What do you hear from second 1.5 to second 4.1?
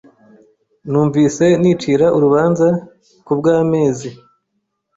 nicira urubanza kubwamezi.